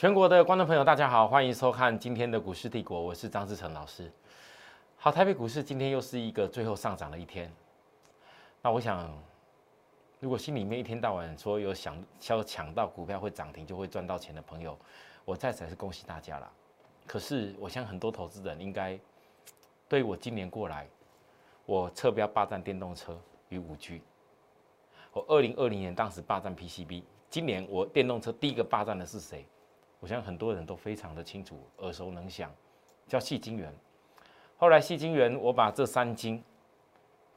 [0.00, 4.10] 全国的观众朋友，大家好，欢迎收看今天的股市帝国，我是张志成老师。
[4.96, 7.52] 好，台北股市今天又是一个最后上涨的一天。
[8.62, 9.12] 那我想，
[10.18, 14.74] 如果心里面一天到晚说有想要抢到股票会涨停就会赚到钱的朋友，
[15.26, 16.50] 我在此还是恭喜大家了。
[17.06, 18.98] 可是，我想很多投资人应该
[19.86, 20.88] 对我今年过来，
[21.66, 23.20] 我侧标霸占电动车
[23.50, 24.00] 与五 G。
[25.12, 29.44] 我二零二零年当时霸占 PCB，今年我电动车第一个霸占的是谁？
[30.00, 32.50] 我相信很多人都非常的清楚，耳熟能详，
[33.06, 33.70] 叫细晶圆。
[34.56, 36.42] 后来细晶圆，我把这三晶，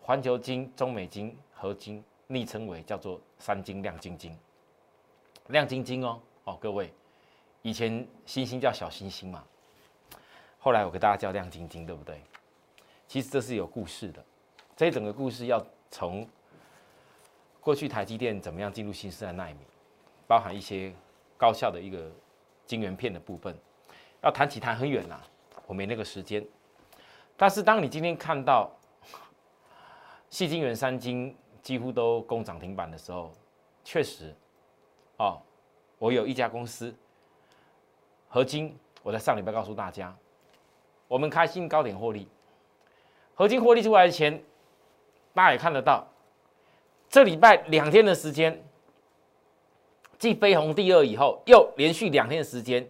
[0.02, 4.38] 环球晶、中美晶、合晶，昵称为叫做三晶亮晶晶。
[5.48, 6.94] 亮晶晶哦，哦各位，
[7.64, 9.44] 以前星星叫小星星嘛，
[10.58, 12.22] 后来我给大家叫亮晶晶，对不对？
[13.10, 14.24] 其实这是有故事的，
[14.78, 16.26] 这一整个故事要从
[17.60, 19.58] 过去台积电怎么样进入新时代纳米，
[20.28, 20.94] 包含一些
[21.38, 22.10] 高效的一个。
[22.66, 23.58] 晶圆片的部分
[24.22, 25.20] 要谈起谈很远呐，
[25.68, 26.46] 我没那个时间。
[27.36, 28.72] 但是当你今天看到
[30.30, 33.32] 细晶圆三晶几乎都攻涨停板的时候，
[33.84, 34.34] 确实，
[35.18, 35.42] 哦，
[35.98, 36.94] 我有一家公司
[38.30, 40.16] 合金，我在上礼拜告诉大家，
[41.08, 42.28] 我们开新高点获利，
[43.36, 44.42] 合金获利出来的钱，
[45.34, 46.08] 大家也看得到，
[47.10, 48.64] 这礼拜两天的时间。
[50.24, 52.90] 继飞鸿第二以后，又连续两天的时间，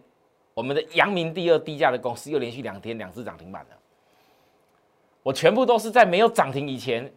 [0.54, 3.76] 我们的阳明第二低价的公司又连续两天两次涨停板了。
[5.20, 7.12] 我全部都是在没有涨停以前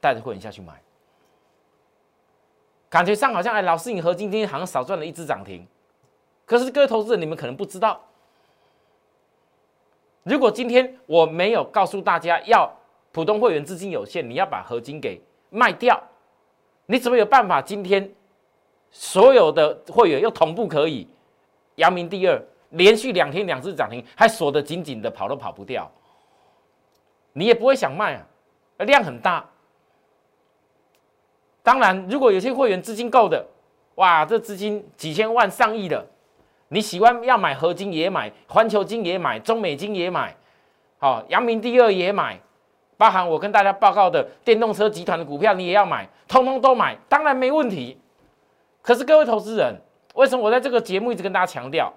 [0.00, 0.72] 带着会员下去买，
[2.90, 5.64] 感觉上好像哎，老师你和今天好像少赚了一只涨停。
[6.44, 8.00] 可是各位投资者，你们可能不知道，
[10.24, 12.68] 如果今天我没有告诉大家要
[13.12, 16.02] 普通会员资金有限，你要把合金给卖掉，
[16.86, 18.12] 你怎么有办法今天？
[18.92, 21.08] 所有的会员又同步可以，
[21.76, 25.90] 阳明第二连续两天两次涨停，还锁得紧紧的，跑都跑不掉。
[27.32, 29.44] 你也不会想卖啊，量很大。
[31.62, 33.42] 当然，如果有些会员资金够的，
[33.94, 36.06] 哇，这资金几千万上亿的，
[36.68, 40.36] 你喜欢要买合金也买，环球金也买，中美金也买，
[40.98, 42.38] 好，阳明第二也买，
[42.98, 47.96] 包含我跟大家报告的电动车集团的股票你也要买，通通都买，当然没问题。
[48.82, 49.80] 可是各位投资人，
[50.14, 51.92] 为什么我在这个节目一直跟大家强调？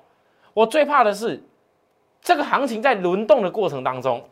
[0.53, 1.43] 我最怕的是
[2.21, 4.23] 这个行情在轮动的过程当中，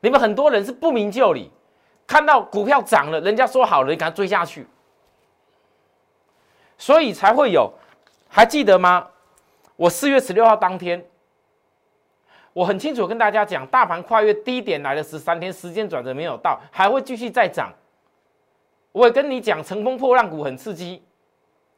[0.00, 1.50] 你们很多人是不明就里，
[2.06, 4.66] 看到股票涨了，人家说好了，你赶快追下去，
[6.78, 7.72] 所以才会有。
[8.28, 9.08] 还记得吗？
[9.74, 11.04] 我四月十六号当天，
[12.52, 17.72] 我很清楚跟大家讲，大盘跨越低点来了十三天，时间转折没有到，还会继续再涨。
[18.92, 21.02] 我也跟你讲，乘风破浪股很刺激，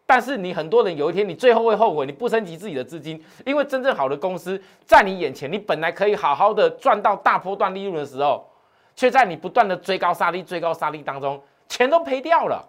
[0.07, 8.49] 但是你很多人有一天你最后会后悔，你不升级自己的资金，因为真正好的公司在你眼前，你本来可以好好的赚到大波段利润的时候，
[8.97, 12.67] 却在你不断的追高杀低、追高杀低当中，钱都赔掉了。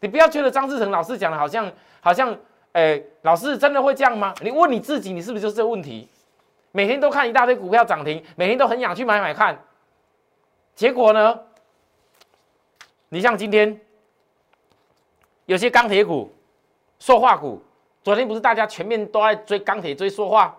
[0.00, 1.70] 你不要觉得张志成老师讲的好像
[2.00, 2.34] 好像，
[2.72, 4.32] 哎，老师真的会这样吗？
[4.40, 6.08] 你问你自己，你是不是就是这个问题？
[6.72, 9.58] 每天都看一大堆股票涨停，每天都很想去买买看，
[10.76, 11.38] 结果呢？
[13.10, 13.78] 你像今天
[15.46, 16.32] 有些钢铁股、
[17.00, 17.60] 塑化股，
[18.04, 20.56] 昨天不是大家全面都在追钢铁、追塑化，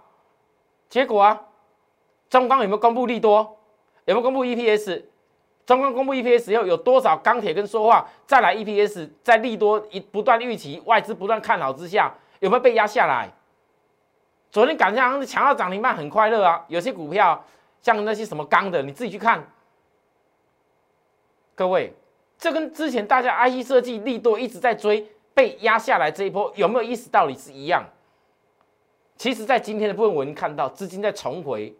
[0.89, 1.41] 结果啊，
[2.29, 3.57] 中钢有没有公布利多？
[4.03, 5.01] 有没有公布 EPS？
[5.65, 9.09] 中钢公布 EPS 以后，有多少钢铁跟塑化再来 EPS？
[9.23, 13.31] 在利多一不断预期、外资不断看好之下，有没有被压下来？
[14.51, 16.65] 昨天感觉像是强到涨停板，很快乐啊！
[16.67, 17.41] 有些股票
[17.81, 19.41] 像那些什么钢的，你自己去看，
[21.55, 21.93] 各位。
[22.41, 27.07] 这跟之前大家 IC 设计力多一直在追被压下来这一波有没有意思？
[27.11, 27.87] 道理是一样。
[29.15, 31.71] 其实，在今天的部分，我们看到资金在重回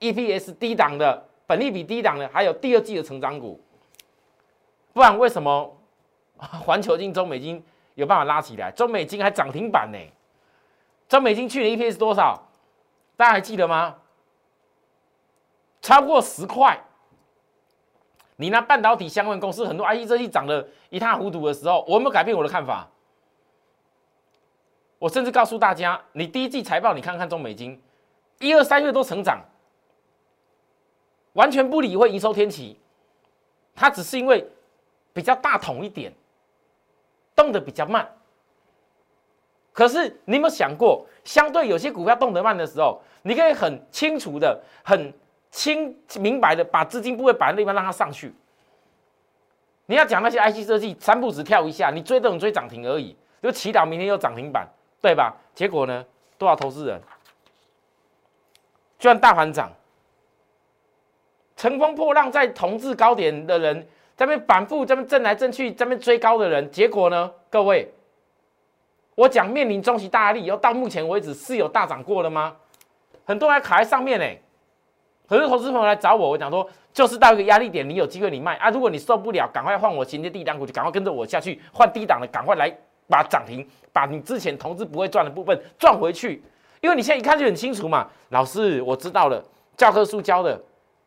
[0.00, 3.60] EPS 低档的、本利比低档的，还有第二季的成长股。
[4.92, 5.72] 不然为什么
[6.36, 7.64] 环球金、中美金
[7.94, 8.72] 有办法拉起来？
[8.72, 9.98] 中美金还涨停板呢？
[11.08, 12.42] 中美金去年 EPS 多少？
[13.16, 13.94] 大家还记得吗？
[15.80, 16.76] 超过十块。
[18.40, 22.88] 你拿半导体相关公司很多 IC 设计涨得一塌糊涂的时候，我有没有改变我的看法？
[25.00, 27.82] 我甚至告诉大家，你第一季财报你看看中美金，
[28.38, 29.40] 一二三月都成长，
[31.32, 32.78] 完全不理会营收天启，
[33.74, 34.48] 它只是因为
[35.12, 36.12] 比较大统一点，
[37.34, 38.08] 动得比较慢。
[39.72, 45.12] 可是你有没有想过，相对有些股票动得慢的时候，你可以很清楚的很。
[45.50, 48.32] 清明白的把资金部位摆在那边，让它上去。
[49.86, 54.68] 你要讲那些 IC 设计，三步只跳一下，你追都能追涨停而已，就祈祷明天有涨停板，
[55.00, 55.34] 对吧？
[55.54, 56.04] 结果呢，
[56.36, 57.00] 多少投资人，
[58.98, 59.72] 就算大盘涨，
[61.56, 63.80] 乘风破浪在同治高点的人，
[64.14, 67.90] 在那边反复在那边震来震去，在那边追高的人，结果呢，各位，
[69.14, 72.54] 我讲面临中期大压力以后，到目前为止是有大涨过的吗？
[73.24, 74.26] 很多人还卡在上面呢。
[75.28, 78.70] 很多投资朋友来找我，我讲说，就是到一个压力点，你有机会你卖啊。
[78.70, 82.74] 如果你受不了，赶快换我衔接低档股，就赶快跟着我下去换低档的，赶快来
[83.06, 86.42] 把涨停，把你之前投资不会赚的部分赚回去。
[86.80, 89.44] 因为你现在一看就很清楚嘛，老师，我知道了，
[89.76, 90.58] 教科书教的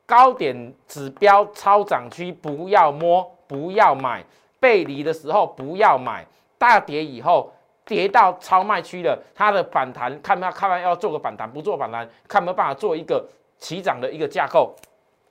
[0.05, 4.23] 高点指标超涨区不要摸，不要买，
[4.59, 6.23] 背离的时候不要买，
[6.59, 7.51] 大跌以后
[7.85, 13.25] 跌到超卖区了，它的反弹看不看完要做个反弹，不做反弹看没有办法做一个。
[13.61, 14.75] 起涨的一个架构，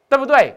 [0.09, 0.55] 对不对？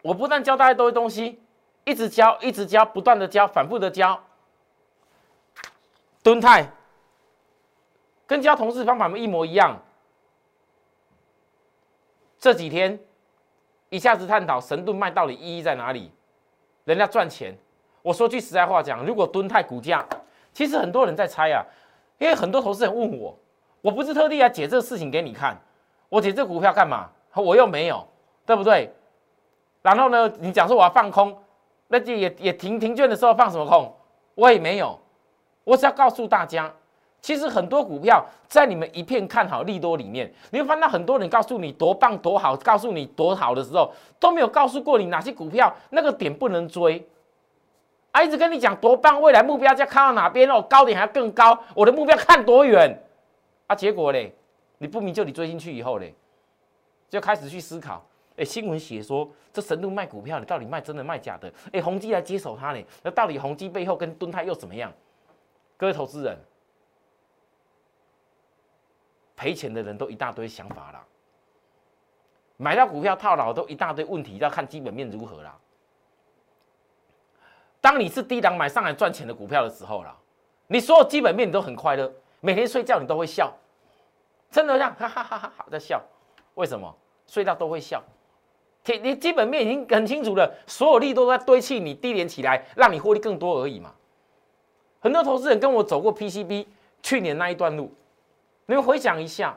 [0.00, 1.38] 我不但教大家多东西，
[1.84, 4.18] 一直教，一直教，不断的教，反复的教。
[6.22, 6.70] 蹲态
[8.26, 9.82] 跟教同事方法们一模一样。
[12.38, 12.98] 这几天
[13.90, 16.10] 一下子探讨神盾卖到底意义在哪里？
[16.84, 17.56] 人家赚钱。
[18.02, 20.04] 我说句实在话讲，如果蹲态股价，
[20.52, 21.64] 其实很多人在猜啊，
[22.18, 23.38] 因为很多投资人问我，
[23.80, 25.60] 我不是特地来解这个事情给你看。
[26.12, 27.08] 我解这股票干嘛？
[27.34, 28.06] 我又没有，
[28.44, 28.92] 对不对？
[29.80, 31.34] 然后呢，你讲说我要放空，
[31.88, 33.90] 那就也也停停券的时候放什么空？
[34.34, 34.98] 我也没有。
[35.64, 36.70] 我只要告诉大家，
[37.22, 47.02] 其实很多股票在你们一片看好利多里面，你会发现很多人告诉你多棒多好，告诉你多好的时候，都没有告诉过你哪些股票那个点不能追。
[48.10, 53.02] 啊，一直跟你讲多棒，未来目标价看到哪边哦，高点还要更高，我的目标看多远？
[53.66, 54.34] 啊，结果嘞？
[54.82, 56.12] 你不明就你追进去以后嘞，
[57.08, 58.04] 就开始去思考。
[58.36, 61.52] 哎，新闻写说这神度卖股票，你到底卖真的卖假的？
[61.72, 64.92] 哎，宏基来接手它呢，那到底宏基背后跟敦泰又怎么样？
[65.76, 66.36] 各位投资人，
[69.36, 71.06] 赔钱的人都一大堆想法啦，
[72.56, 75.56] 买到股票套牢都一大堆问题，要看基本面如何啦。
[77.80, 80.16] 当你是低档买上来赚钱的股票的时候啦，
[80.66, 83.56] 你所有基本面你都很快乐，每天睡觉你都会笑。
[84.52, 86.00] 真的像哈哈哈哈哈在笑，
[86.54, 86.94] 为什么
[87.26, 88.00] 睡觉都会笑？
[88.84, 93.94] 你你基本面已经很清楚了，所有利都在堆砌你低点起来，让你获利更多而已嘛。
[95.00, 96.66] 很多投资人跟我走过 PCB
[97.02, 97.92] 去年那一段路，
[98.66, 99.56] 你们回想一下，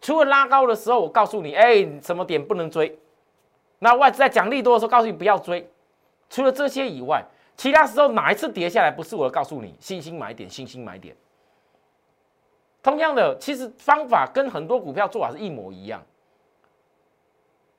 [0.00, 2.98] 除了拉高的时候，我告诉你，哎，什么点不能追？
[3.78, 5.68] 那外资在讲利多的时候，告诉你不要追。
[6.28, 7.24] 除了这些以外，
[7.56, 11.16] 其他时候哪一次跌下来不是我告诉你，新兴买点，新兴买点。
[12.82, 16.02] 同样的，其实方法跟很多股票做法是一模一样。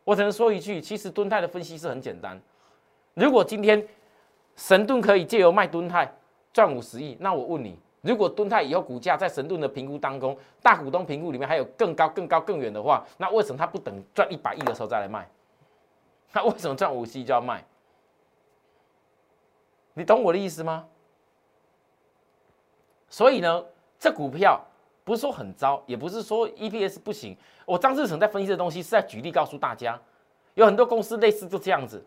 [0.03, 2.39] 我只能说一句，其实敦泰的分析是很简单。
[3.13, 3.87] 如果今天
[4.55, 6.11] 神盾可以借由卖敦泰
[6.51, 15.29] 赚五十亿，那我问你，如果敦泰以后股价在神盾的评估当中，大股东评估里面还有更高、更高、更远的话，那为什么他不等赚一百亿的时候再来卖？
[16.31, 17.63] 他为什么赚五十亿就要卖？
[19.93, 20.87] 你懂我的意思吗？
[23.09, 23.65] 所以呢，
[23.97, 24.61] 这股票。
[25.09, 27.35] 不是说很糟，也不是说 EPS 不行。
[27.65, 29.99] 我张志成在分析的东西是在举例告诉大家，
[30.53, 32.05] 有很多公司类似就这样子。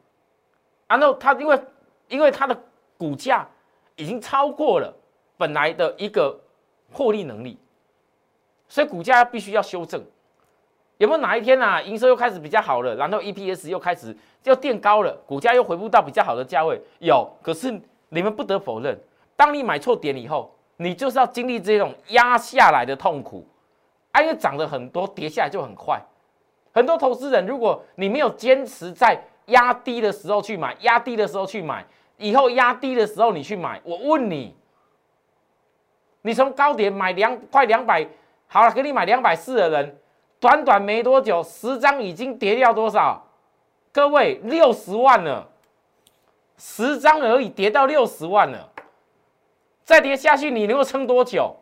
[0.87, 1.61] 然后它因为
[2.07, 2.57] 因为它的
[2.97, 3.45] 股价
[3.97, 4.95] 已经超过了
[5.37, 6.39] 本来的一个
[6.93, 7.59] 获利能力，
[8.69, 10.01] 所以股价必须要修正。
[10.99, 16.81] 有没有哪一天啊，营收又开始比较好了，然后 EPS 又开始又垫高了，股价又回不到比较好的价位？
[17.01, 17.69] 有，可是
[18.11, 18.97] 你们不得否认，
[19.35, 20.55] 当你买错点以后。
[20.82, 23.46] 你就是要经历这种压下来的痛苦，
[24.20, 26.01] 因为涨得很多，跌下来就很快。
[26.72, 31.84] 很多投资人，如果你没有坚持在压低的时候去买，压低的时候去买，
[32.17, 34.56] 以后压低的时候你去买，我问你，
[36.22, 38.06] 你从高点买两快两百，
[38.46, 39.98] 好了，给你买两百四的人，
[40.41, 43.22] 短短没多久，十张已经跌掉多少？
[43.93, 45.46] 各位，六十万了，
[46.56, 48.70] 十张而已，跌到六十万了。
[49.84, 51.56] 再跌下去，你能够撑多久？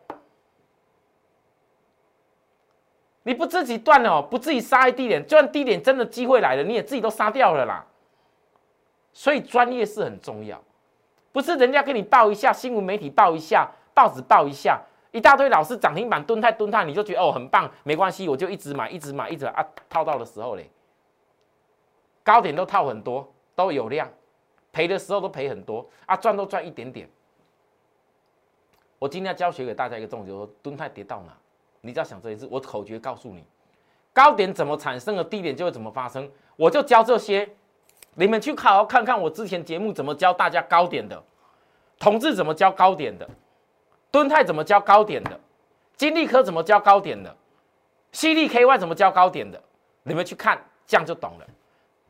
[3.22, 7.86] 你不自己断了，不自己杀一低点，就算低点真的机会来了，你也自己都杀掉了啦。
[9.12, 10.62] 所以专业是很重要，
[11.32, 20.70] 不是人家给你报一下，新闻媒体报一下，报纸报一下，一大堆老师涨停板蹲太蹲太，你就觉得哦很棒，没关系，我就一直买，一直买，一直啊套到的时候嘞，
[22.22, 24.08] 高点都套很多，都有量，
[24.72, 27.08] 赔的时候都赔很多啊，赚都赚一点点。
[29.00, 31.32] 我今天要教学给大家一个重点，说蹲态跌到哪，
[31.80, 32.46] 你只要想这一次。
[32.50, 33.42] 我口诀告诉你，
[34.12, 36.30] 高点怎么产生的低点就会怎么发生。
[36.54, 37.48] 我就教这些，
[38.14, 41.20] 你们去好好看看我之前节目怎么教大家高点的，
[41.98, 43.26] 同志怎么教高点的，
[44.10, 45.40] 蹲泰怎么教高点的，
[45.96, 47.34] 金利科怎么教高点的，
[48.12, 49.58] 犀利 KY 怎么教高点的，
[50.02, 51.46] 你们去看，这样就懂了。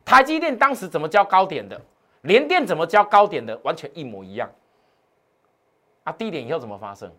[0.05, 1.81] 台积电当时怎么教高点的，
[2.23, 4.51] 联电怎么教高点的，完全一模一样。
[6.11, 7.11] 啊，低点以后怎么发生？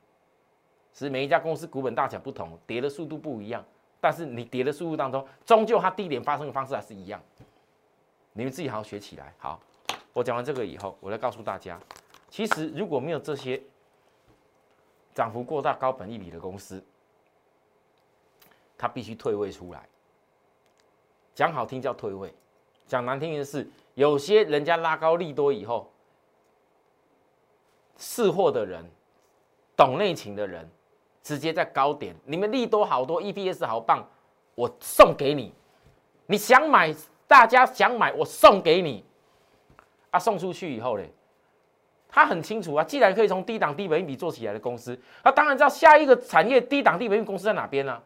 [0.94, 3.64] 是每一家公司股本大小不同，跌的速度不一样，
[4.02, 7.22] 但是你跌的速度当中，终究它低点发生的方式还是一样。
[8.34, 9.34] 你们自己好好学起来。
[9.38, 9.58] 好，
[10.12, 11.80] 我讲完这个以后，我来告诉大家，
[12.30, 13.62] 其实如果没有这些
[15.14, 16.84] 涨幅过大、高本益比的公司，
[18.78, 19.88] 它必须退位出来。
[21.34, 22.34] 讲好听叫退位，
[22.86, 25.90] 讲难听的是，有些人家拉高利多以后，
[28.02, 28.84] 试货的人、
[29.78, 30.70] 懂内情的人。
[31.24, 34.04] 直接在高点，你们利多好多，EPS 好棒，
[34.56, 35.54] 我送给你。
[36.26, 36.92] 你想买，
[37.28, 39.06] 大家想买，我送给你。
[40.10, 41.04] 啊，送出去以后呢，
[42.10, 48.02] 他很清楚啊，既然可以从低档低本比做起来的公司，他当然知道下一个产业低档低本公司在哪边呢。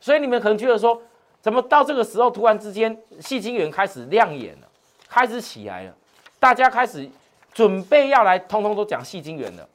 [0.00, 1.02] 所以你们可能觉得说，
[1.42, 4.68] 怎么到这个时候突然之间，细晶圆开始亮眼了，
[5.06, 5.94] 开始起来了，
[6.40, 7.06] 大家开始
[7.52, 9.68] 准备要来，通通都讲戏精元了。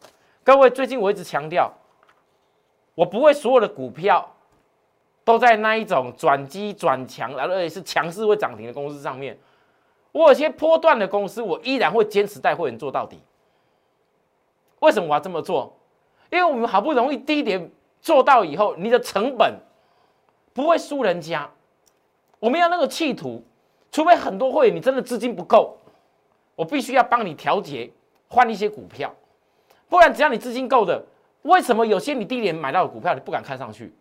[0.43, 1.71] 各位，最近我一直强调。
[2.95, 4.27] 我不会所有的股票
[5.23, 9.37] 都在那一种转机转强，而且是强势会涨停的公司上面。
[10.11, 13.19] 我有些波段的公司，我依然会坚持带会员做到底。
[14.79, 15.77] 为什么我要这么做？
[16.31, 17.69] 因为我们好不容易低点
[18.01, 19.59] 做到以后，你的成本
[20.51, 21.47] 不会输人家。
[22.39, 23.43] 我们要那个企图，
[23.91, 25.76] 除非很多会员你真的资金不够，
[26.57, 27.89] 我必须要帮你调节
[28.27, 29.15] 换一些股票，
[29.87, 31.05] 不然只要你资金够的。
[31.43, 33.93] 为什么有些你低点买到的股票你不敢看上去？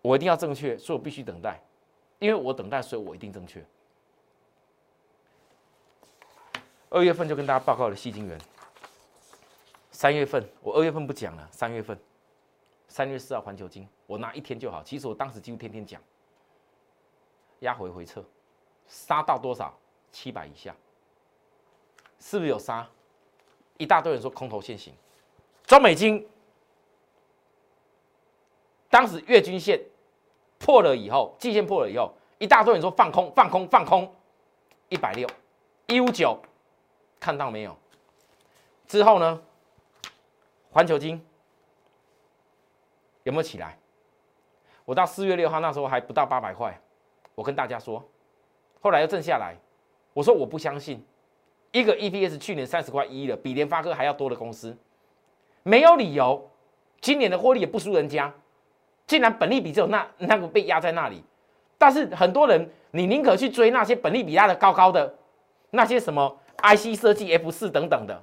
[0.00, 1.62] 我一定要正确，所以我必须等待，
[2.18, 3.62] 因为我等待，所以我一定正确。
[6.88, 8.40] 二月份就跟大家报告了细晶元，
[9.90, 11.98] 三月份我二月份不讲了，三月份
[12.88, 14.82] 三月四号环球金，我拿一天就好。
[14.82, 16.00] 其实我当时几乎天天讲，
[17.60, 18.24] 压回回撤，
[18.86, 19.72] 杀到多少？
[20.14, 20.72] 七百以下，
[22.20, 22.88] 是不是有杀？
[23.78, 24.94] 一大堆人说空头现行。
[25.66, 26.24] 中美金
[28.88, 29.82] 当时月均线
[30.60, 34.14] 破了以后，季线破了以后，一大堆人说放空、放空、放空，
[34.88, 35.28] 一百六、
[35.88, 36.40] 一五九，
[37.18, 37.76] 看到没有？
[38.86, 39.42] 之后呢？
[40.70, 41.20] 环球金
[43.24, 43.76] 有没有起来？
[44.84, 46.80] 我到四月六号那时候还不到八百块，
[47.34, 48.08] 我跟大家说，
[48.80, 49.56] 后来又震下来，
[50.14, 51.04] 我说我不相信，
[51.72, 54.74] 一个 EPS 去年三十块一的，比联发科还要多的公司。
[55.62, 56.50] 没有理由，
[57.00, 58.32] 今年的获利也不输人家，
[59.06, 61.22] 竟然本利比只有那那个被压在那里。
[61.76, 65.14] 但是很多人，你宁可去追那些本利比压的高高的，
[65.70, 68.22] 那些什么 IC 设计 F 四等等的，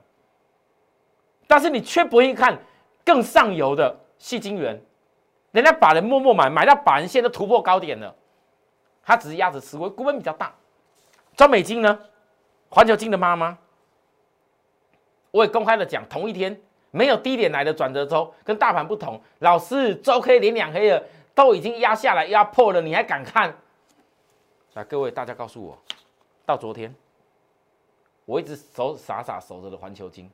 [1.46, 2.58] 但是你却不会看
[3.04, 4.82] 更上游的细晶圆，
[5.52, 8.16] 人家把人默默买，买到把人线都突破高点了，
[9.04, 10.56] 他只是压着吃亏，股本比较大。
[11.42, 12.00] 中美金呢，
[12.70, 13.58] 环球金的妈妈，
[15.32, 16.56] 我也公开的讲，同一天。
[16.92, 19.20] 没有低点来的转折周，跟大盘不同。
[19.40, 21.02] 老师，周 K 连两黑了，
[21.34, 23.56] 都已经压下来、压破了，你还敢看？
[24.74, 25.76] 来，各位大家告诉我，
[26.46, 26.94] 到昨天，
[28.26, 30.30] 我一直守傻傻守着的环球金，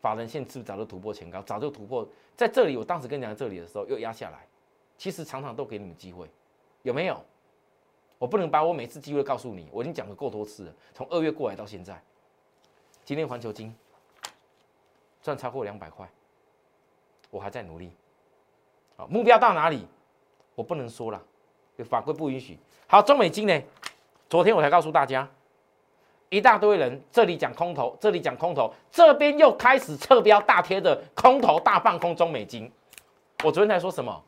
[0.00, 1.42] 法人线是不是早就突破前高？
[1.42, 4.38] 早就突破，在这里，我当时跟你讲这里的时候又压下来。
[4.96, 6.26] 其实常常都给你们机会，
[6.82, 7.22] 有没有？
[8.24, 10.72] 我不能把我每次机会告诉你，我已经讲了够多次了。
[10.94, 12.02] 从二月过来到现在，
[13.04, 13.76] 今天环球金。
[15.22, 16.08] 赚超过两百块，
[17.30, 17.92] 我还在努力。
[18.96, 19.86] 好，目标到哪里？
[20.54, 21.20] 我不能说了，
[21.84, 22.58] 法规不允许。
[22.86, 23.62] 好，中美金呢？
[24.30, 25.28] 昨天我才告诉大家，
[26.30, 32.72] 一大堆人这里讲空头，这里讲空头，这边又开始侧标大贴的空头大放空中美金。
[33.44, 34.24] 我昨天才说什么？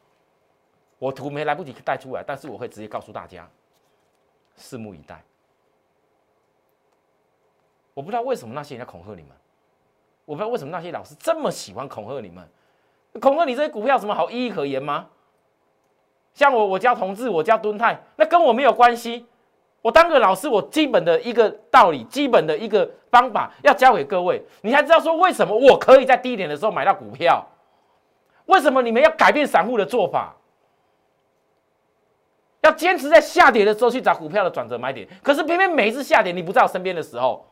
[0.98, 3.48] 我图没来不及带出来，但是我会直接告诉大家，
[4.58, 5.22] 拭目以待。
[7.94, 9.30] 我不知道为什么那些人在恐吓你们。
[10.24, 12.44] 我不知道为什么那些老师这么喜欢恐吓你们，
[13.20, 15.06] 恐吓你这些股票什么好意义可言吗？
[16.34, 19.24] 像我，我教同志，我教敦泰，那跟我没有关系。
[19.80, 27.46] 我当个老师，我基本的一个道理，基本的一个方法要教给各位，你才知道说为什么我可以在低点的时候买到股票，
[28.46, 30.34] 为什么你们要改变散户的做法，
[32.66, 37.48] 要坚持在下跌的时候去找股票的转折买点，可是偏偏每一次下跌你不在我身边的时候。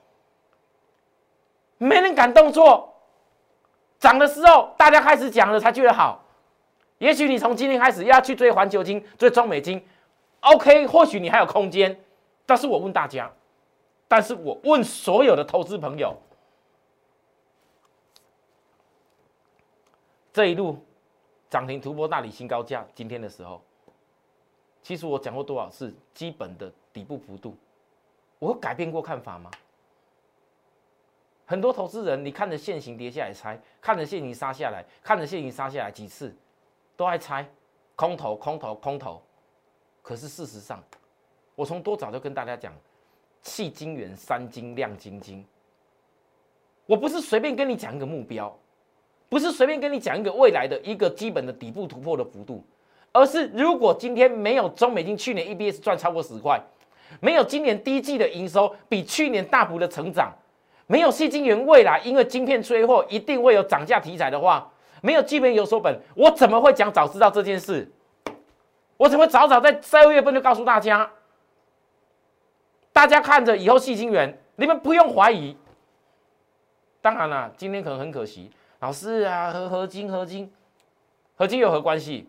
[1.78, 2.94] 没人敢动作，
[3.98, 6.22] 涨的时候大家开始讲了才觉得好。
[6.98, 9.84] 也许你从今天开始要去追环球金、追中美金
[10.40, 12.00] ，OK，或许你还有空间。
[12.46, 13.30] 但是我问大家，
[14.06, 16.16] 但是我问所有的投资朋友，
[20.32, 20.78] 这一路
[21.50, 23.62] 涨停突破大理新高价，今天的时候，
[24.84, 27.56] 其实我讲过多少次基本的底部幅度，
[28.38, 29.50] 我改变过看法吗？
[31.46, 36.36] 很多投资人，你看着现行跌下来猜，看着现行杀下来，看着现行杀下来几次，
[36.98, 37.50] 都爱猜
[37.96, 39.22] 空头、空头、空头。
[40.02, 40.84] 可是事实上，
[41.54, 42.74] 我从多早就跟大家讲，
[43.40, 45.42] 细金元、三金、亮晶晶。
[46.84, 48.54] 我不是随便跟你讲一个目标，
[49.30, 52.62] 不是随便跟你讲一个未来的一个基本的底部突破的幅度，
[53.14, 56.60] 而是如果今天没有中美金去年 EBS 赚超过十块，
[57.20, 60.32] 没有今年第一季的营收比去年大幅的成长。
[60.86, 64.68] 没有细晶圆未来因为晶片催货一定会有涨价题材的话，
[65.00, 67.88] 没有基本有所本，我怎么会讲早知道这件事？
[68.96, 71.08] 我怎么早早在三月份就告诉大家？
[72.92, 75.56] 大家看着以后细晶圆，你们不用怀疑。
[77.00, 80.52] 当然了，今天可能很可惜，老师啊，和合金、合金、
[81.36, 82.28] 合金有何关系？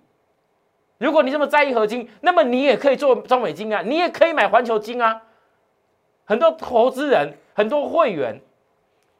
[0.97, 5.21] 如果你这么在意合金，那么你也可以做中美金啊，你也可以买环球金啊。
[6.25, 7.37] 很多投资人。
[7.57, 8.37] 很多会员，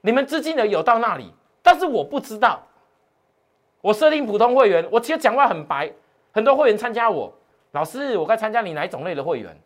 [0.01, 2.62] 你们资金呢有到那里，但是我不知道。
[3.79, 5.89] 我设定普通会员，我其实讲话很白。
[6.34, 7.34] 很多会员参加我，
[7.72, 9.58] 老师，我该参加你哪一种类的会员？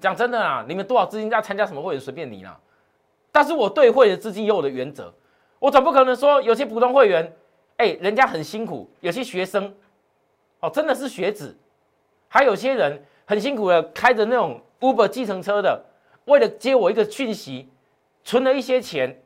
[0.00, 2.60] 讲真的啊，你们多少资金要参加什么会员，随便你啦。
[3.32, 5.10] 但是我对会员资金有我的原则，
[5.58, 7.34] 我总不可能说有些普通会员，
[7.78, 9.74] 哎，人家很辛苦，有些学生，
[10.60, 11.56] 哦，真的是学子，
[12.28, 15.84] 还有些人很辛苦的开着那种 Uber 计程车的。
[16.24, 17.68] 为了接我一个讯息，
[18.22, 19.22] 存了一些钱，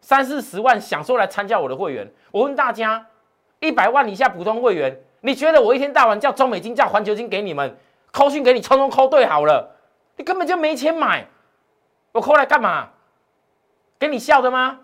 [0.00, 2.10] 三四十万，想说来参加我的会员。
[2.30, 3.06] 我问大家，
[3.60, 7.76] 一百万以下普通会员，你觉得我一天到晚叫中美金、叫环球金给你们
[8.10, 9.76] 扣讯给你，通通扣对好了，
[10.16, 11.26] 你根本就没钱买，
[12.12, 12.90] 我扣来干嘛？
[13.98, 14.80] 给你笑的吗？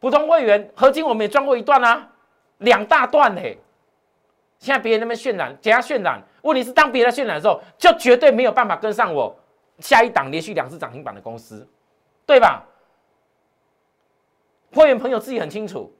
[0.00, 2.10] 普通会员合金我们也赚过一段啊，
[2.58, 3.58] 两大段嘞。
[4.58, 6.22] 现在别人那边渲染，怎样渲染？
[6.42, 9.34] 问题是当别人渲染的时候，就绝对没有办法跟上我。
[9.80, 11.68] 下一档连续两次涨停板的公司，
[12.24, 12.64] 对吧？
[14.72, 15.92] 会员朋友自己很清楚，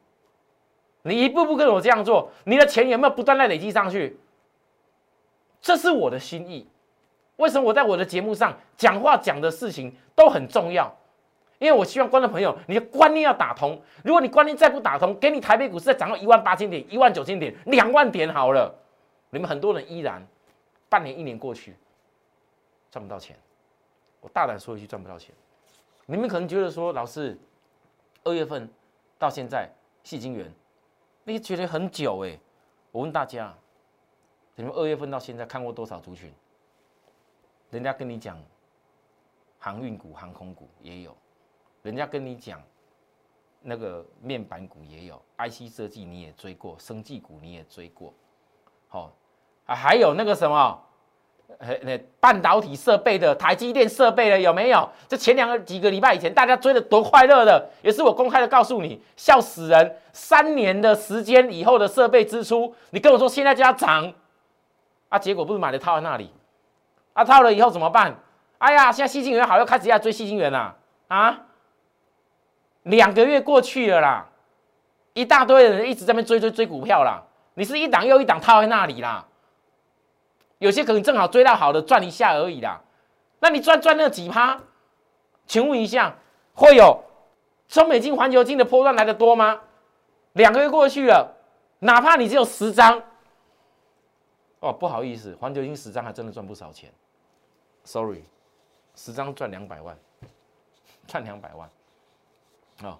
[1.03, 4.17] 你一步步跟我这样做，你的钱有没有不断在累积上去？
[5.61, 6.69] 这是我的心意。
[7.37, 10.97] 为什么我在我的节目上讲话讲的事情都很重要？
[11.65, 13.81] 因为我希望观众朋友，你的观念要打通。
[14.05, 18.71] 如果你观念再不打通，给你台北股市再涨到一万八千点、一万九千点、两万点好了，
[19.31, 20.23] 你们很多人依然
[20.91, 21.75] 半年、一年过去
[22.91, 23.35] 赚不到钱。
[24.21, 25.35] 我大胆说一句，赚不到钱。
[26.05, 27.35] 你们可能觉得说，老师，
[28.25, 28.69] 二月份
[29.19, 29.67] 到现在，
[30.03, 30.53] 细晶圆，
[31.25, 32.39] 你觉得很久哎。
[32.93, 33.55] 我问大家，
[34.55, 36.31] 你们二月份到现在看过多少族群？
[37.71, 38.39] 人家跟你讲，
[39.59, 41.17] 航运股、航空股也有，
[41.85, 42.59] 人家跟你讲，
[43.61, 48.13] 那个面板股也有，IC 设计你也追过，生技股你也追过，
[48.89, 49.13] 好
[49.67, 50.81] 啊，还有那个什么？
[51.83, 54.89] 那半导体设备的台积电设备的有没有？
[55.07, 59.97] 这前两个几个礼拜以前，大家追的多快乐的，也是我公开的告诉你，笑死人！
[60.11, 64.11] 三年的时间以后的设备支出，你跟我说现在就要涨，
[65.11, 66.33] 啊，结果不是买的套在那里，
[67.13, 68.19] 啊，套了以后怎么办？
[68.57, 70.75] 哎呀，现在细晶圆好，又开始要追细晶圆了
[71.09, 71.43] 啊！
[72.85, 74.27] 两个月过去了啦，
[75.13, 77.23] 一大堆人一直在那边追追追股票啦，
[77.55, 79.27] 你是一档又一档套在那里啦。
[80.59, 82.81] 有些可能正好追到好的赚一下而已啦，
[83.41, 84.59] 那你赚赚那几趴？
[85.47, 86.17] 请问一下，
[86.55, 87.03] 会有
[87.69, 89.61] 中美金、环球金的波段来的多吗？
[90.33, 91.37] 两个月过去了，
[91.81, 93.03] 哪怕你只有十张，
[94.61, 96.91] 哦，不好意思，环球金十张还真的赚不少钱。
[97.85, 98.25] Sorry，
[98.95, 99.99] 十张赚两百万，
[101.07, 101.69] 赚两百万。
[102.85, 102.99] 哦，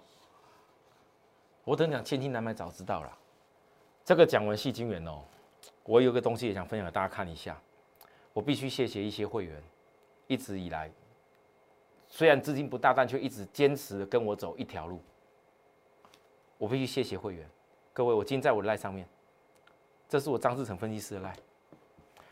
[1.63, 3.17] 我等讲千金难买早知道了。
[4.03, 5.23] 这个讲完细金元哦。
[5.83, 7.59] 我有个东西也想分享给大家看一下，
[8.33, 9.61] 我必须谢谢一些会员，
[10.25, 10.91] 一直以来
[12.07, 14.99] 虽然资金不大，但却一直坚持跟我走一条路。
[16.57, 17.47] 我必须谢谢会员，
[17.93, 19.07] 各位，我今天在我的赖上面，
[20.07, 21.35] 这是我张志成分析师的赖，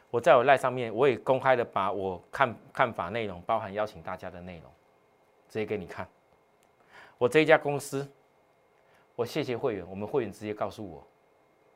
[0.10, 4.72] 我在我赖上面，我也公开的把我看看法内容，包含邀请大家的内容，
[5.50, 6.08] 直接给你看。
[7.18, 8.08] 我这一家公司，
[9.16, 11.08] 我谢谢会员，我们会员直接告诉我，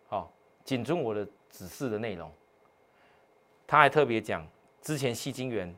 [0.08, 0.32] 好，
[0.64, 1.28] 谨遵我的。
[1.50, 2.30] 指示的内容，
[3.66, 4.46] 他还特别讲，
[4.82, 5.74] 之前戏精元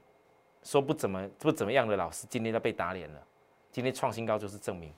[0.63, 3.27] 说不怎么不怎么样的老师，今天都被打脸了。
[3.71, 4.91] 今天创新高就是证明。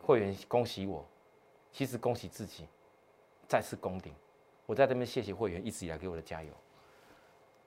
[0.00, 1.04] 会员恭喜我，
[1.72, 2.68] 其实恭喜自己，
[3.48, 4.14] 再次攻顶。
[4.66, 6.50] 我在这边谢谢会员一直以来给我的加油。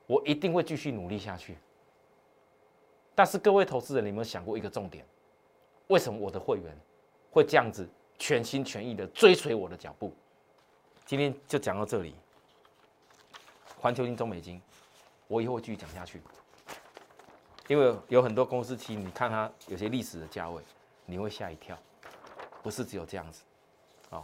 [0.07, 1.57] 我一定会继续努力下去。
[3.15, 5.05] 但是各位投资人，你有没有想过一个重点？
[5.87, 6.75] 为什么我的会员
[7.31, 10.13] 会这样子全心全意的追随我的脚步？
[11.05, 12.15] 今天就讲到这里。
[13.79, 14.61] 环球金、中美金，
[15.27, 16.21] 我以后会继续讲下去，
[17.67, 20.63] 因为有很多公司期，你看它有些历史的价位，
[21.05, 21.77] 你会吓一跳，
[22.61, 23.43] 不是只有这样子，
[24.11, 24.23] 哦，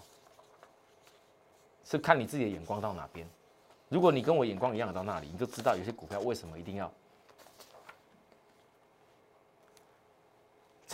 [1.83, 3.27] 是看你自己的眼光到哪边。
[3.89, 6.89] 如果你跟我眼光一样到那里，你就知道有些股票为什么一定要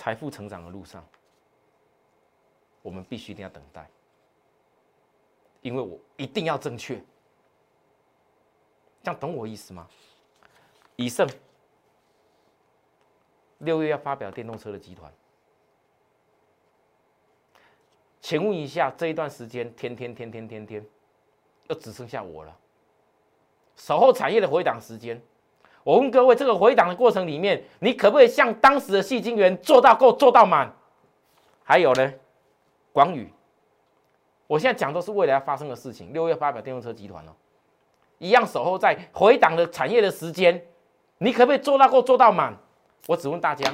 [0.05, 1.03] 财富成长的路上，
[2.83, 3.89] 我们必须一定要等待，
[5.63, 7.03] 因为我一定要正确。
[9.01, 9.89] 这样懂我意思吗？
[10.95, 11.27] 以盛
[13.57, 15.11] 六月要发表电动车的集团，
[18.21, 20.85] 请问一下，这一段时间天天天天天天，
[21.67, 22.55] 又只剩下我了。
[23.75, 25.19] 守候产业的回档时间，
[25.85, 30.73] 我问各位，这个回档的过程里面，你可不可以像当时的细晶元做到够做到满？
[31.63, 32.11] 还有呢，
[32.91, 33.31] 广宇，
[34.47, 36.11] 我现在讲都是未来要发生的事情。
[36.11, 37.31] 六月发表电动车集团哦。
[38.17, 40.59] 一样守候在回档的产业的时间，
[41.19, 42.57] 你可不可以做到够做到满？
[43.05, 43.71] 我只问大家，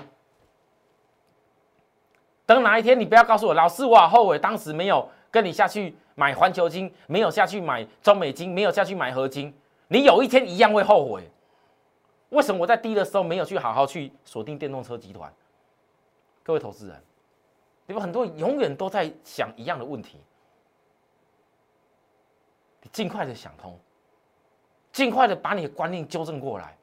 [2.46, 9.54] 等哪一天你不要告诉我，老师我好后悔当时没有跟你下去买环球金，没有下去买中美金，没有下去买合金，
[9.88, 11.24] 你有一天一样会后悔。
[12.32, 15.32] 为什么我在低的时候没有去好好去锁定电动车集团？
[16.44, 17.02] 各位投资人，
[17.86, 20.20] 你们很多永远都在想一样的问题，
[22.82, 23.78] 你尽快的想通。
[24.94, 26.76] 尽快的把你的观念纠正过来。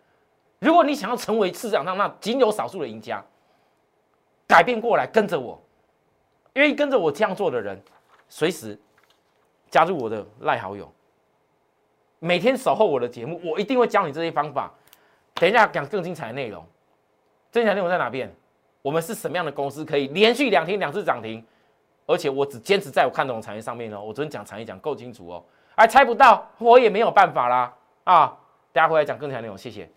[0.61, 3.25] 如果你想要成为市场上那仅有少数的赢家，
[4.47, 5.61] 改变过来，跟着我，
[6.55, 7.83] 愿意跟着我这样做的人，
[8.29, 8.79] 随时
[9.71, 10.91] 加入我的赖好友，
[12.19, 14.73] 每天守候我的节目，我一定会教你这些方法。
[15.41, 16.67] 等一下讲更精彩的内容，
[17.53, 18.29] 精彩内容在哪边？
[18.83, 21.45] 我们是什么样的公司可以连续两天两次涨停？
[22.07, 24.01] 而且我只坚持在我看懂的产业上面哦。
[24.01, 25.45] 我昨天讲产业讲够清楚哦，
[25.77, 27.73] 还猜不到，我也没有办法啦。
[28.03, 28.37] 啊，
[28.73, 29.89] 大家回来讲更强内容，谢谢。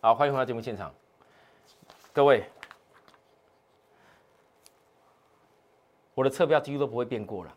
[0.00, 0.92] 好，欢迎回到节目现场，
[2.12, 2.44] 各位，
[6.14, 7.54] 我的车票几乎都不会变过了，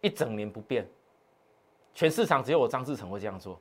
[0.00, 0.88] 一整年不变，
[1.94, 3.60] 全市场只有我张志成会这样做，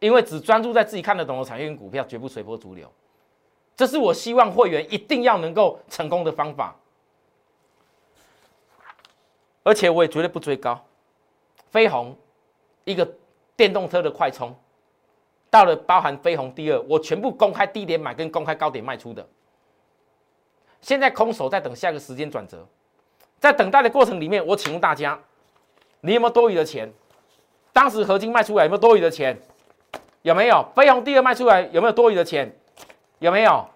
[0.00, 2.90] 因为只专注在自己看得懂的产业跟股票，绝不随波逐流。
[3.76, 6.76] 这是我希望会员一定要能够成功的方法，
[9.62, 10.80] 而且我也绝对不追高。
[11.70, 12.16] 飞鸿
[12.84, 13.08] 一个
[13.56, 14.54] 电动车的快充，
[15.50, 19.26] 到了包含飞鸿第二，我全部公开低点买跟公开高点卖出的。
[20.84, 22.62] 现在空手在等下一个时间转折，
[23.40, 25.18] 在等待的过程里面，我请问大家，
[26.02, 26.92] 你有没有多余的钱？
[27.72, 29.34] 当时合金卖出来有没有多余的钱？
[30.20, 30.62] 有没有？
[30.76, 32.54] 飞鸿第二卖出来有没有多余的钱？
[33.18, 33.66] 有没有？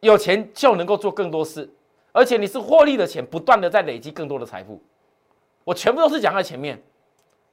[0.00, 1.66] 有钱就能够做更多事，
[2.12, 4.78] 而且你是获利的钱，不断的在累积更多的财富。
[5.64, 6.78] 我全部都是讲在前面。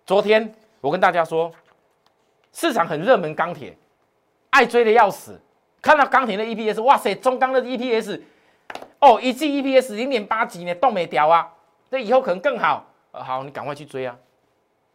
[0.06, 1.50] 昨天我跟大家说，
[2.52, 3.78] 市场很热门钢铁，
[4.50, 5.40] 爱追的要死。
[5.86, 8.20] 看到钢铁的 EPS，哇塞，中钢的 EPS，
[9.00, 11.54] 哦，一季 EPS 零点八几呢，动没掉啊？
[11.92, 12.84] 那以后可能更好。
[13.12, 14.18] 好，你赶快去追啊！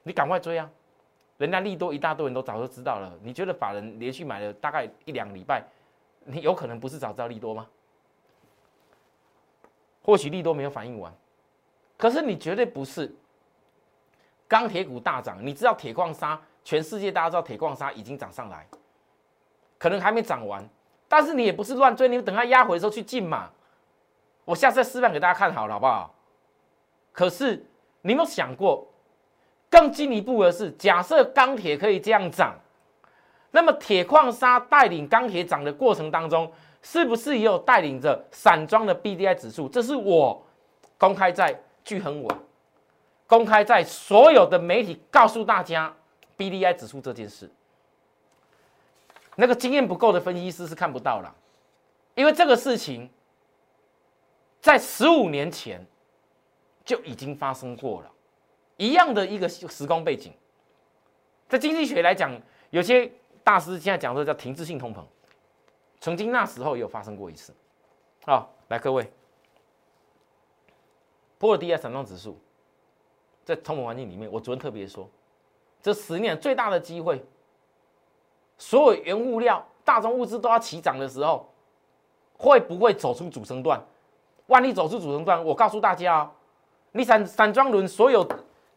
[0.03, 0.69] 你赶快追啊！
[1.39, 5.63] 人家利多一大堆人都早就知道了，你觉得法人连续买了大概一两礼拜，
[6.25, 7.69] 你有可能不是早知道利多吗？
[10.03, 11.15] 或许利多没有反应完，
[11.97, 13.15] 可是你绝对不是。
[14.49, 18.67] 钢铁股大涨，你知道铁矿砂，全世界大家知道铁矿砂已经涨上来，
[19.79, 20.69] 可能还没涨完，
[21.11, 23.51] 但是你也不是乱追，你等它压回的时候去进嘛。
[24.45, 26.15] 我下次再示范给大家看好了，好不好？
[27.11, 27.57] 可是
[28.03, 28.87] 你有没有想过？
[29.69, 32.55] 更进一步的是，假设钢铁可以这样涨，
[33.51, 39.69] 那么铁矿砂带领钢铁涨的过程当中，是不是也有带领着散装的 B D I 指数？
[39.69, 40.41] 这是我
[40.97, 42.39] 公开在聚恒网，
[43.27, 45.93] 公开在所有的媒体告诉大家
[46.37, 47.51] B D I 指数这件事。
[49.37, 51.35] 那个经验不够的分析师是看不到了，
[52.15, 53.09] 因为这个事情
[54.61, 55.85] 在十五年前
[56.85, 58.11] 就已经发生过了。
[58.77, 60.33] 一样的一个时空背景，
[61.49, 62.33] 在经济学来讲，
[62.71, 63.11] 有些
[63.45, 65.05] 大师现在讲说叫停滞性通膨，
[66.01, 67.55] 曾经那时候有发生过一次。
[68.25, 69.13] 好，来各位，
[71.37, 72.41] 波尔的海散装指数
[73.45, 75.09] 在通膨环境里面，我昨天特别说，
[75.83, 77.23] 这十年最大的机会，
[78.61, 81.51] 所有原物料、大宗物资都要齐涨的时候，
[82.37, 83.83] 会不会走出主升段？
[84.49, 86.31] 万一走出主升段，我告诉大家哦，
[86.93, 88.29] 你散散装轮所有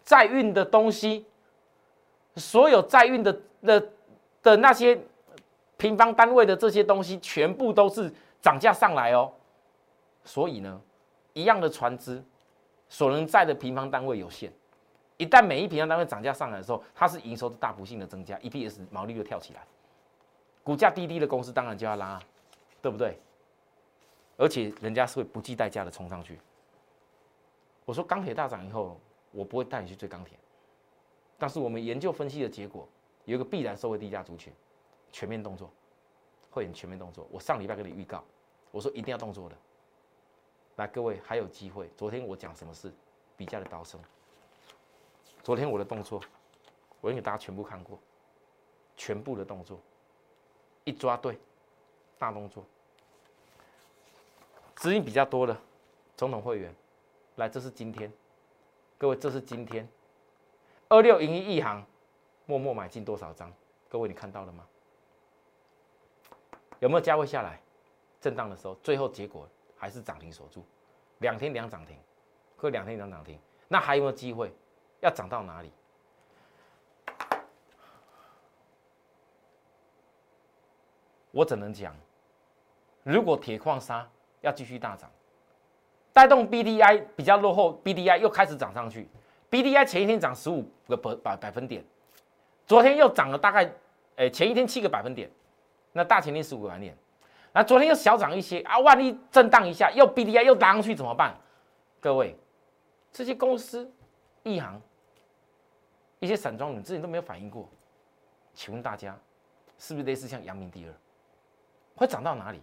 [0.04, 1.26] 载运的东西，
[2.38, 3.90] 所有载运的的
[4.42, 4.98] 的那些
[5.76, 8.10] 平方单位的这些东西，全部都是
[8.42, 9.30] 涨价上来哦。
[10.24, 10.80] 所以呢，
[11.34, 12.24] 一样的船只
[12.88, 14.50] 所能载的平方单位有限，
[15.18, 19.62] 一旦每一平方单位涨价上来的时候，它是营收的大幅性的增加，EPS 毛利率跳起来，
[20.64, 22.22] 股价低低的公司当然就要拉，
[22.82, 23.20] 对不对？
[24.38, 26.40] 而且人家是会不计代价的冲上去。
[27.86, 29.00] 我说钢铁大涨以后，
[29.32, 30.38] 我不会带你去追钢铁，
[31.38, 32.88] 但是我们研究分析的结果，
[33.26, 34.54] 有一个必然受惠低价族群，
[35.12, 35.70] 全面动作，
[36.50, 37.28] 会很全面动作。
[37.30, 38.24] 我上礼拜给你预告，
[38.72, 39.56] 我说一定要动作的。
[40.78, 41.90] 来，各位还有机会。
[41.96, 42.92] 昨天我讲什么事？
[43.36, 44.02] 比价的高升。
[45.44, 46.22] 昨天我的动作，
[47.02, 48.00] 我给大家全部看过，
[48.96, 49.80] 全部的动作，
[50.84, 51.38] 一抓对，
[52.18, 52.66] 大动作。
[54.76, 55.58] 资金比较多的
[56.18, 56.74] 总统会员，
[57.36, 58.12] 来，这是今天，
[58.98, 59.88] 各位，这是今天
[60.90, 61.86] 二六零一亿行
[62.46, 63.52] 默默买进多少张？
[63.88, 64.68] 各位你看到了吗？
[66.80, 67.62] 有没有价位下来？
[68.20, 70.66] 震荡的时候，最后结果还是涨停锁住，
[71.20, 71.98] 两天两涨停，
[72.58, 74.52] 各位两天两涨停，那还有没有机会？
[75.02, 75.72] 要涨到哪里？
[81.34, 81.94] 我只能讲，
[83.04, 84.08] 如果铁矿砂。
[84.44, 85.10] 要继续大涨，
[86.12, 89.08] 带动 B D I 比较落后，B D I 又开始涨上去。
[89.50, 91.82] B D I 前一天涨十五个百百百分点，
[92.68, 93.74] 昨天又涨了大概，
[94.18, 95.32] 诶，前一天七个百分点，
[95.94, 96.94] 那大前天十五个百分点，
[97.54, 101.34] 那昨天又小涨一些啊，万一震荡一下，又 B D I 又拉上去怎么办？
[102.02, 102.36] 各位，
[103.14, 103.90] 这些公司、
[104.44, 104.82] 一行、
[106.20, 107.70] 一些散装，你之前都没有反应过，
[108.54, 109.18] 请问大家，
[109.78, 110.94] 是不是类似像阳明第二，
[111.96, 112.62] 会涨到哪里？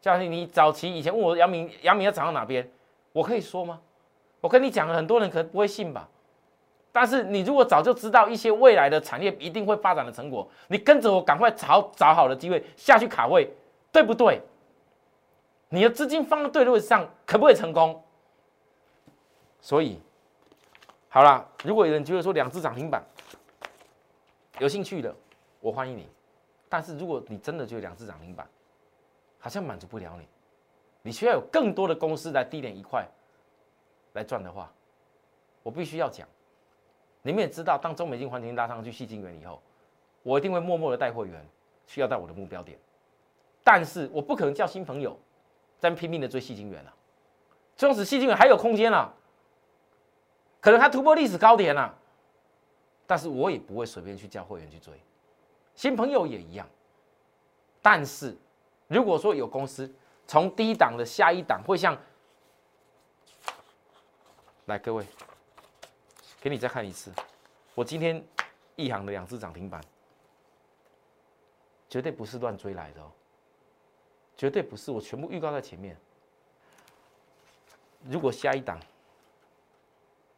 [0.00, 2.68] 像你早期以前问我杨明，杨明要涨到哪边，
[3.12, 3.80] 我可以说吗？
[4.40, 6.08] 我跟你讲了，很多人可能不会信吧。
[6.92, 13.50] 但是你如果早就知道一些未来的产业一定会发展的成果，你跟着我赶快找找好的机会下去卡位，
[13.90, 14.40] 对不对？
[15.70, 18.00] 你的资金放在对的位置上，可不可以成功？
[19.60, 19.98] 所以，
[21.08, 23.02] 好了，如果有人觉得说两只涨停板
[24.58, 25.12] 有兴趣的，
[25.60, 26.06] 我欢迎你。
[26.68, 28.46] 但是如果你真的觉得两只涨停板，
[29.44, 30.26] 好像满足不了你，
[31.02, 33.06] 你需要有更多的公司来低点一块
[34.14, 34.72] 来赚的话，
[35.62, 36.26] 我必须要讲。
[37.20, 39.60] 你们也知道，当中美金环境拉上去细晶元以后，
[40.22, 41.46] 我一定会默默的带货员
[41.86, 42.78] 需要到我的目标点，
[43.62, 45.14] 但是我不可能叫新朋友
[45.78, 46.94] 在拼命的追细晶圆了。
[47.76, 49.14] 纵使细晶元还有空间了，
[50.58, 51.94] 可能它突破历史高点了，
[53.06, 54.94] 但是我也不会随便去叫会员去追，
[55.74, 56.66] 新朋友也一样，
[57.82, 58.34] 但是。
[58.86, 59.92] 如果说有公司
[60.26, 61.96] 从低档的下一档会像，
[64.66, 65.04] 来各位，
[66.40, 67.12] 给你再看一次，
[67.74, 68.24] 我今天
[68.76, 69.80] 一行的两只涨停板，
[71.88, 73.10] 绝对不是乱追来的哦，
[74.36, 75.96] 绝对不是，我全部预告在前面。
[78.02, 78.78] 如果下一档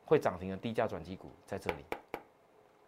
[0.04, 1.85] 会涨停的低价转机股在这里，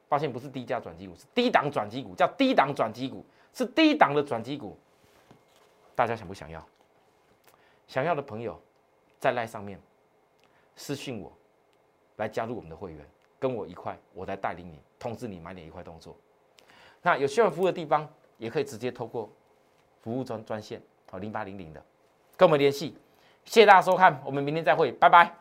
[0.08, 4.78] 发现不是低价转机股，是低档转机股，叫低档转机股，是低档的转机股。
[5.98, 6.64] 大家想不想要？
[7.88, 8.56] 想要的朋友，
[9.18, 9.80] 在赖上面
[10.76, 11.32] 私信我，
[12.18, 13.04] 来加入我们的会员，
[13.36, 16.16] 跟我一块，我来带领你，通知你买点一块动作。
[17.02, 19.28] 那有需要服务的地方，也可以直接透过
[20.00, 20.80] 服务专专线，
[21.10, 21.82] 哦零八零零的，
[22.36, 22.96] 跟我们联系。
[23.44, 25.34] 谢谢大家收看，我们明天再会，拜拜。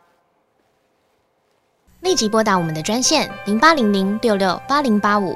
[2.01, 5.35] 立即拨打我们的专线零八零零六六八零八五。